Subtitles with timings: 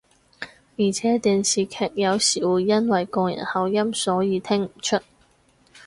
[0.79, 4.99] 而且電視劇有時會因為個人口音所以聽唔出